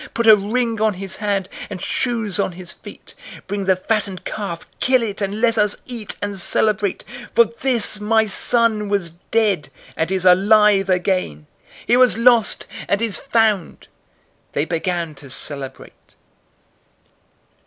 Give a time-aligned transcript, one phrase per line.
[0.15, 3.13] Put a ring on his hand, and shoes on his feet.
[3.35, 7.45] 015:023 Bring the fattened calf, kill it, and let us eat, and celebrate; 015:024 for
[7.59, 11.45] this, my son, was dead, and is alive again.
[11.85, 13.87] He was lost, and is found.'
[14.53, 16.15] They began to celebrate.